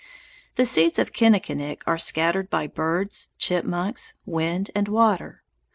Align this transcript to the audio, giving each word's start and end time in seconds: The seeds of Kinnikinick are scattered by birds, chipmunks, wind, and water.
The 0.55 0.65
seeds 0.65 0.97
of 0.97 1.13
Kinnikinick 1.13 1.83
are 1.85 1.99
scattered 1.99 2.49
by 2.49 2.65
birds, 2.65 3.33
chipmunks, 3.37 4.15
wind, 4.25 4.71
and 4.73 4.87
water. 4.87 5.43